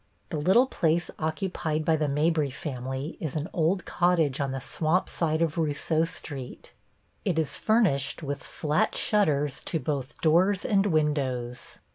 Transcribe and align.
The 0.31 0.39
little 0.39 0.65
place 0.65 1.11
occupied 1.19 1.85
by 1.85 1.95
the 1.95 2.07
Mabry 2.07 2.49
family 2.49 3.17
is 3.19 3.35
an 3.35 3.47
old 3.53 3.85
cottage 3.85 4.41
on 4.41 4.49
the 4.51 4.59
swamp 4.59 5.07
side 5.07 5.43
of 5.43 5.59
Rousseau 5.59 6.05
Street. 6.05 6.73
It 7.23 7.37
is 7.37 7.55
furnished 7.55 8.23
with 8.23 8.41
slat 8.47 8.95
shutters 8.95 9.63
to 9.65 9.79
both 9.79 10.19
doors 10.21 10.65
and 10.65 10.87
windows. 10.87 11.77